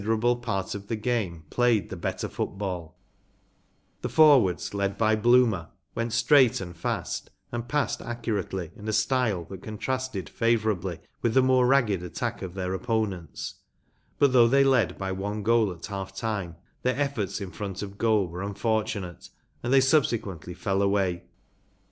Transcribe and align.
The 0.03 0.07
Notts 0.07 0.73
men 0.73 0.81
had 0.89 1.01
given 1.03 1.43
a 1.45 1.45
very 1.55 1.75
weak 1.75 1.89
exhibi 1.91 2.91
The 4.01 4.09
forwards, 4.09 4.73
led 4.73 4.97
by 4.97 5.15
Bloomer, 5.15 5.69
went 5.93 6.11
straight 6.11 6.59
and 6.59 6.75
fast, 6.75 7.29
and 7.51 7.67
passed 7.67 8.01
accurately 8.01 8.71
in 8.75 8.87
a 8.87 8.93
style 8.93 9.43
that 9.51 9.61
contrasted 9.61 10.27
favourably 10.27 11.01
with 11.21 11.35
the 11.35 11.43
more 11.43 11.67
ragged 11.67 12.01
attack 12.01 12.41
of 12.41 12.55
their 12.55 12.73
opponents; 12.73 13.59
but 14.17 14.33
though 14.33 14.47
they 14.47 14.63
led 14.63 14.97
by 14.97 15.11
one 15.11 15.43
goal 15.43 15.71
at 15.71 15.85
half 15.85 16.15
time 16.15 16.55
their 16.81 16.99
efforts 16.99 17.39
in 17.39 17.51
front 17.51 17.83
of 17.83 17.99
goal 17.99 18.25
were 18.25 18.41
unfortunate, 18.41 19.29
and 19.61 19.71
they 19.71 19.81
subsequently 19.81 20.55
fell 20.55 20.81
away. 20.81 21.25